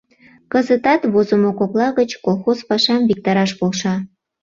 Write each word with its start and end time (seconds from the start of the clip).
Кызытат, 0.51 1.01
возымо 1.13 1.51
кокла 1.59 1.87
гыч, 1.99 2.11
колхоз 2.25 2.59
пашам 2.69 3.01
виктараш 3.09 3.51
полша. 3.59 3.95